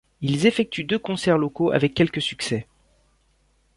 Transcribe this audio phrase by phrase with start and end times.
[0.21, 2.67] Ils effectuent deux concerts locaux avec quelque succès.